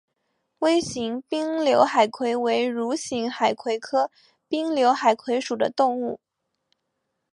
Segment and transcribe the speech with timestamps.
[0.57, 4.09] 微型滨瘤海葵为蠕形海葵科
[4.47, 6.19] 滨瘤海葵属的动物。